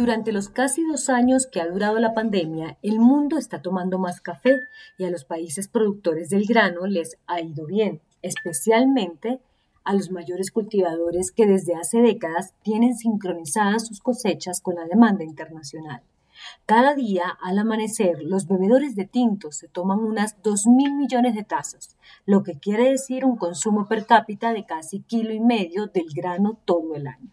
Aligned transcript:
Durante 0.00 0.32
los 0.32 0.48
casi 0.48 0.82
dos 0.86 1.10
años 1.10 1.46
que 1.46 1.60
ha 1.60 1.68
durado 1.68 1.98
la 1.98 2.14
pandemia, 2.14 2.78
el 2.80 3.00
mundo 3.00 3.36
está 3.36 3.60
tomando 3.60 3.98
más 3.98 4.22
café 4.22 4.62
y 4.96 5.04
a 5.04 5.10
los 5.10 5.26
países 5.26 5.68
productores 5.68 6.30
del 6.30 6.46
grano 6.46 6.86
les 6.86 7.18
ha 7.26 7.42
ido 7.42 7.66
bien, 7.66 8.00
especialmente 8.22 9.40
a 9.84 9.92
los 9.92 10.10
mayores 10.10 10.52
cultivadores 10.52 11.32
que 11.32 11.44
desde 11.44 11.74
hace 11.74 12.00
décadas 12.00 12.54
tienen 12.62 12.96
sincronizadas 12.96 13.88
sus 13.88 14.00
cosechas 14.00 14.62
con 14.62 14.76
la 14.76 14.86
demanda 14.86 15.22
internacional. 15.22 16.00
Cada 16.64 16.94
día, 16.94 17.36
al 17.42 17.58
amanecer, 17.58 18.22
los 18.22 18.48
bebedores 18.48 18.96
de 18.96 19.04
tinto 19.04 19.52
se 19.52 19.68
toman 19.68 19.98
unas 19.98 20.42
2.000 20.42 20.96
millones 20.96 21.34
de 21.34 21.44
tazas, 21.44 21.98
lo 22.24 22.42
que 22.42 22.58
quiere 22.58 22.88
decir 22.88 23.26
un 23.26 23.36
consumo 23.36 23.86
per 23.86 24.06
cápita 24.06 24.54
de 24.54 24.64
casi 24.64 25.00
kilo 25.00 25.34
y 25.34 25.40
medio 25.40 25.88
del 25.88 26.06
grano 26.14 26.56
todo 26.64 26.94
el 26.94 27.06
año. 27.06 27.28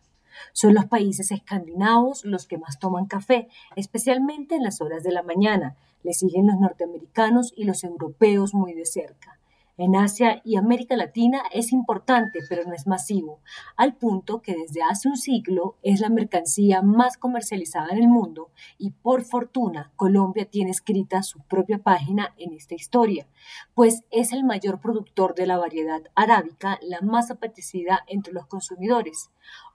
Son 0.54 0.74
los 0.74 0.86
países 0.86 1.32
escandinavos 1.32 2.26
los 2.26 2.48
que 2.48 2.58
más 2.58 2.80
toman 2.80 3.06
café, 3.06 3.48
especialmente 3.76 4.56
en 4.56 4.64
las 4.64 4.82
horas 4.82 5.04
de 5.04 5.12
la 5.12 5.24
mañana. 5.24 5.76
Le 6.04 6.14
siguen 6.14 6.48
los 6.48 6.60
norteamericanos 6.60 7.54
y 7.56 7.66
los 7.66 7.84
europeos 7.84 8.54
muy 8.54 8.74
de 8.74 8.86
cerca. 8.86 9.38
En 9.80 9.96
Asia 9.96 10.42
y 10.44 10.56
América 10.56 10.98
Latina 10.98 11.44
es 11.54 11.72
importante, 11.72 12.40
pero 12.50 12.64
no 12.64 12.74
es 12.74 12.88
masivo, 12.88 13.42
al 13.76 13.94
punto 13.94 14.42
que 14.42 14.56
desde 14.56 14.82
hace 14.82 15.08
un 15.08 15.18
siglo 15.18 15.78
es 15.84 16.00
la 16.00 16.10
mercancía 16.10 16.82
más 16.82 17.16
comercializada 17.16 17.90
en 17.92 18.00
el 18.00 18.08
mundo 18.08 18.50
y 18.80 18.90
por 18.90 19.24
fortuna 19.24 19.92
Colombia 19.96 20.50
tiene 20.50 20.72
escrita 20.72 21.22
su 21.22 21.42
propia 21.42 21.78
página 21.78 22.34
en 22.38 22.54
esta 22.54 22.74
historia, 22.74 23.28
pues 23.76 24.04
es 24.10 24.34
el 24.34 24.44
mayor 24.44 24.82
productor 24.82 25.36
de 25.36 25.46
la 25.46 25.60
variedad 25.60 26.02
arábica, 26.16 26.80
la 26.82 27.02
más 27.02 27.30
apetecida 27.30 28.04
entre 28.08 28.34
los 28.34 28.48
consumidores 28.48 29.30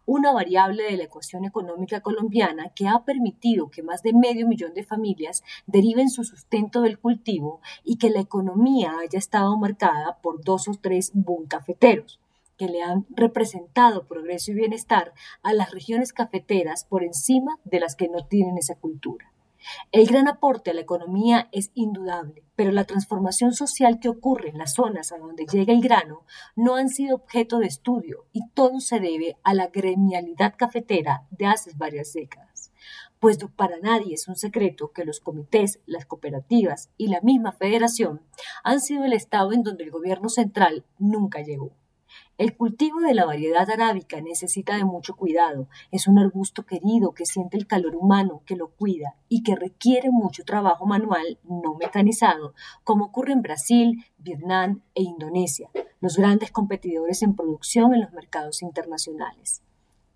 una 0.06 0.32
variable 0.32 0.84
de 0.84 0.96
la 0.96 1.04
ecuación 1.04 1.44
económica 1.44 2.00
colombiana 2.00 2.70
que 2.74 2.88
ha 2.88 3.04
permitido 3.04 3.70
que 3.70 3.82
más 3.82 4.02
de 4.02 4.12
medio 4.12 4.46
millón 4.46 4.74
de 4.74 4.84
familias 4.84 5.42
deriven 5.66 6.10
su 6.10 6.24
sustento 6.24 6.82
del 6.82 6.98
cultivo 6.98 7.60
y 7.84 7.98
que 7.98 8.10
la 8.10 8.20
economía 8.20 8.96
haya 9.00 9.18
estado 9.18 9.56
marcada 9.56 10.18
por 10.22 10.42
dos 10.44 10.68
o 10.68 10.72
tres 10.80 11.12
boom 11.14 11.46
cafeteros 11.46 12.20
que 12.56 12.68
le 12.68 12.82
han 12.82 13.06
representado 13.10 14.06
progreso 14.06 14.52
y 14.52 14.54
bienestar 14.54 15.14
a 15.42 15.52
las 15.52 15.72
regiones 15.72 16.12
cafeteras 16.12 16.84
por 16.84 17.02
encima 17.02 17.58
de 17.64 17.80
las 17.80 17.96
que 17.96 18.08
no 18.08 18.26
tienen 18.26 18.58
esa 18.58 18.76
cultura. 18.76 19.31
El 19.90 20.06
gran 20.06 20.28
aporte 20.28 20.70
a 20.70 20.74
la 20.74 20.80
economía 20.80 21.48
es 21.52 21.70
indudable, 21.74 22.44
pero 22.56 22.72
la 22.72 22.84
transformación 22.84 23.52
social 23.52 23.98
que 24.00 24.08
ocurre 24.08 24.50
en 24.50 24.58
las 24.58 24.74
zonas 24.74 25.12
a 25.12 25.18
donde 25.18 25.46
llega 25.46 25.72
el 25.72 25.82
grano 25.82 26.24
no 26.56 26.76
han 26.76 26.88
sido 26.88 27.16
objeto 27.16 27.58
de 27.58 27.66
estudio 27.66 28.26
y 28.32 28.48
todo 28.50 28.80
se 28.80 29.00
debe 29.00 29.36
a 29.42 29.54
la 29.54 29.68
gremialidad 29.68 30.54
cafetera 30.56 31.26
de 31.30 31.46
hace 31.46 31.72
varias 31.76 32.12
décadas. 32.12 32.72
Pues 33.20 33.38
para 33.54 33.78
nadie 33.78 34.14
es 34.14 34.26
un 34.26 34.34
secreto 34.34 34.90
que 34.90 35.04
los 35.04 35.20
comités, 35.20 35.78
las 35.86 36.06
cooperativas 36.06 36.90
y 36.96 37.06
la 37.06 37.20
misma 37.20 37.52
federación 37.52 38.22
han 38.64 38.80
sido 38.80 39.04
el 39.04 39.12
estado 39.12 39.52
en 39.52 39.62
donde 39.62 39.84
el 39.84 39.92
gobierno 39.92 40.28
central 40.28 40.84
nunca 40.98 41.40
llegó. 41.40 41.70
El 42.42 42.56
cultivo 42.56 42.98
de 42.98 43.14
la 43.14 43.24
variedad 43.24 43.70
arábica 43.70 44.20
necesita 44.20 44.76
de 44.76 44.84
mucho 44.84 45.14
cuidado. 45.14 45.68
Es 45.92 46.08
un 46.08 46.18
arbusto 46.18 46.66
querido 46.66 47.14
que 47.14 47.24
siente 47.24 47.56
el 47.56 47.68
calor 47.68 47.94
humano, 47.94 48.42
que 48.44 48.56
lo 48.56 48.72
cuida 48.72 49.14
y 49.28 49.44
que 49.44 49.54
requiere 49.54 50.10
mucho 50.10 50.42
trabajo 50.42 50.84
manual 50.84 51.38
no 51.44 51.76
mecanizado, 51.76 52.54
como 52.82 53.04
ocurre 53.04 53.32
en 53.32 53.42
Brasil, 53.42 54.04
Vietnam 54.18 54.82
e 54.96 55.04
Indonesia, 55.04 55.70
los 56.00 56.16
grandes 56.16 56.50
competidores 56.50 57.22
en 57.22 57.36
producción 57.36 57.94
en 57.94 58.00
los 58.00 58.12
mercados 58.12 58.62
internacionales. 58.62 59.62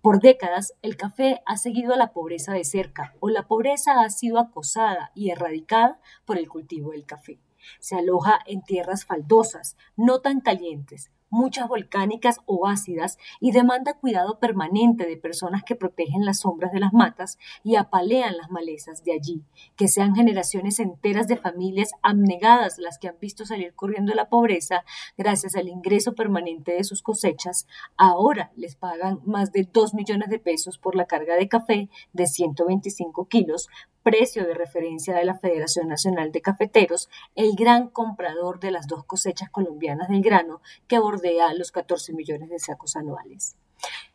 Por 0.01 0.19
décadas, 0.19 0.73
el 0.81 0.97
café 0.97 1.41
ha 1.45 1.55
seguido 1.55 1.93
a 1.93 1.97
la 1.97 2.11
pobreza 2.11 2.51
de 2.51 2.65
cerca 2.65 3.15
o 3.21 3.29
la 3.29 3.47
pobreza 3.47 4.01
ha 4.01 4.09
sido 4.09 4.37
acosada 4.39 5.13
y 5.15 5.29
erradicada 5.29 6.01
por 6.25 6.37
el 6.37 6.49
cultivo 6.49 6.91
del 6.91 7.05
café. 7.05 7.39
Se 7.79 7.95
aloja 7.95 8.39
en 8.45 8.63
tierras 8.63 9.05
faldosas, 9.05 9.77
no 9.95 10.19
tan 10.19 10.41
calientes, 10.41 11.09
muchas 11.29 11.67
volcánicas 11.67 12.39
o 12.45 12.67
ácidas 12.67 13.17
y 13.39 13.51
demanda 13.51 13.93
cuidado 13.93 14.39
permanente 14.39 15.05
de 15.05 15.17
personas 15.17 15.63
que 15.63 15.75
protegen 15.75 16.25
las 16.25 16.41
sombras 16.41 16.71
de 16.71 16.79
las 16.79 16.93
matas 16.93 17.37
y 17.63 17.75
apalean 17.75 18.37
las 18.37 18.49
malezas 18.49 19.03
de 19.03 19.13
allí, 19.13 19.43
que 19.75 19.87
sean 19.87 20.15
generaciones 20.15 20.79
enteras 20.79 21.27
de 21.27 21.37
familias 21.37 21.91
abnegadas 22.01 22.77
las 22.77 22.97
que 22.97 23.07
han 23.07 23.19
visto 23.19 23.45
salir 23.45 23.73
corriendo 23.73 24.13
la 24.13 24.29
pobreza 24.29 24.83
gracias 25.17 25.55
al 25.55 25.67
ingreso 25.67 26.13
permanente 26.15 26.73
de 26.73 26.83
sus 26.83 27.01
cosechas, 27.01 27.67
ahora 27.97 28.51
les 28.55 28.75
pagan 28.75 29.19
más 29.25 29.51
de 29.51 29.67
2 29.71 29.93
millones 29.93 30.29
de 30.29 30.39
pesos 30.39 30.77
por 30.77 30.95
la 30.95 31.05
carga 31.05 31.35
de 31.35 31.47
café 31.47 31.89
de 32.13 32.27
125 32.27 33.27
kilos 33.27 33.69
precio 34.07 34.47
de 34.47 34.53
referencia 34.53 35.13
de 35.15 35.25
la 35.25 35.37
Federación 35.37 35.89
Nacional 35.89 36.31
de 36.31 36.39
Cafeteros, 36.39 37.09
el 37.35 37.57
gran 37.57 37.89
comprador 37.89 38.61
de 38.61 38.71
las 38.71 38.87
dos 38.87 39.03
cosechas 39.03 39.49
colombianas 39.49 40.07
del 40.07 40.21
grano 40.21 40.61
que 40.87 40.97
bordea 41.17 41.53
los 41.53 41.71
14 41.71 42.13
millones 42.13 42.49
de 42.49 42.59
sacos 42.59 42.95
anuales. 42.95 43.55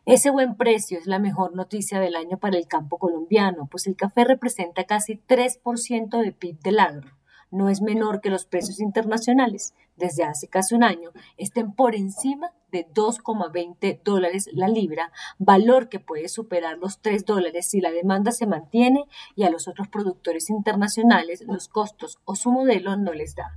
Ese 0.05 0.29
buen 0.29 0.55
precio 0.55 0.97
es 0.97 1.05
la 1.05 1.19
mejor 1.19 1.55
noticia 1.55 1.99
del 1.99 2.15
año 2.15 2.37
para 2.37 2.57
el 2.57 2.67
campo 2.67 2.97
colombiano, 2.97 3.67
pues 3.69 3.87
el 3.87 3.95
café 3.95 4.25
representa 4.25 4.83
casi 4.83 5.15
3% 5.15 6.21
de 6.21 6.31
PIB 6.31 6.59
del 6.59 6.79
agro 6.79 7.11
no 7.53 7.69
es 7.69 7.81
menor 7.81 8.19
que 8.19 8.31
los 8.31 8.45
precios 8.45 8.79
internacionales, 8.79 9.75
desde 9.95 10.23
hace 10.23 10.47
casi 10.47 10.73
un 10.73 10.83
año, 10.83 11.11
estén 11.37 11.71
por 11.71 11.95
encima 11.95 12.51
de 12.71 12.87
2,20 12.87 14.01
dólares 14.03 14.49
la 14.51 14.67
libra, 14.67 15.11
valor 15.37 15.87
que 15.87 15.99
puede 15.99 16.29
superar 16.29 16.79
los 16.79 16.99
3 17.01 17.25
dólares 17.25 17.69
si 17.69 17.79
la 17.79 17.91
demanda 17.91 18.31
se 18.31 18.47
mantiene 18.47 19.05
y 19.35 19.43
a 19.43 19.51
los 19.51 19.67
otros 19.67 19.87
productores 19.87 20.49
internacionales 20.49 21.43
los 21.47 21.67
costos 21.67 22.17
o 22.25 22.35
su 22.35 22.51
modelo 22.51 22.97
no 22.97 23.13
les 23.13 23.35
da. 23.35 23.55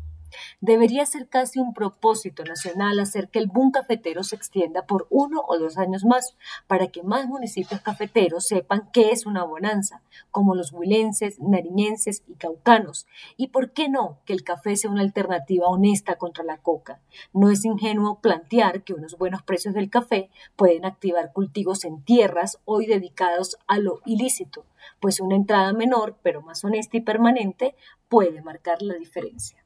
Debería 0.60 1.06
ser 1.06 1.28
casi 1.28 1.58
un 1.58 1.74
propósito 1.74 2.44
nacional 2.44 2.98
hacer 3.00 3.28
que 3.28 3.38
el 3.38 3.46
boom 3.46 3.70
cafetero 3.70 4.22
se 4.22 4.36
extienda 4.36 4.86
por 4.86 5.06
uno 5.10 5.42
o 5.46 5.58
dos 5.58 5.78
años 5.78 6.04
más, 6.04 6.36
para 6.66 6.88
que 6.88 7.02
más 7.02 7.26
municipios 7.26 7.80
cafeteros 7.80 8.46
sepan 8.46 8.88
qué 8.92 9.10
es 9.10 9.26
una 9.26 9.44
bonanza, 9.44 10.02
como 10.30 10.54
los 10.54 10.72
huilenses, 10.72 11.40
nariñenses 11.40 12.22
y 12.26 12.34
caucanos. 12.34 13.06
Y 13.36 13.48
por 13.48 13.72
qué 13.72 13.88
no 13.88 14.18
que 14.24 14.32
el 14.32 14.44
café 14.44 14.76
sea 14.76 14.90
una 14.90 15.02
alternativa 15.02 15.68
honesta 15.68 16.16
contra 16.16 16.44
la 16.44 16.58
coca. 16.58 17.00
No 17.32 17.50
es 17.50 17.64
ingenuo 17.64 18.20
plantear 18.20 18.82
que 18.82 18.94
unos 18.94 19.16
buenos 19.18 19.42
precios 19.42 19.74
del 19.74 19.90
café 19.90 20.30
pueden 20.56 20.84
activar 20.84 21.32
cultivos 21.32 21.84
en 21.84 22.02
tierras 22.02 22.58
hoy 22.64 22.86
dedicados 22.86 23.58
a 23.66 23.78
lo 23.78 24.00
ilícito, 24.04 24.64
pues 25.00 25.20
una 25.20 25.36
entrada 25.36 25.72
menor, 25.72 26.16
pero 26.22 26.42
más 26.42 26.64
honesta 26.64 26.96
y 26.96 27.00
permanente, 27.00 27.74
puede 28.08 28.42
marcar 28.42 28.82
la 28.82 28.94
diferencia. 28.94 29.65